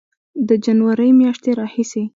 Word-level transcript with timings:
د 0.47 0.49
جنورۍ 0.65 1.11
میاشتې 1.19 1.51
راهیسې 1.59 2.03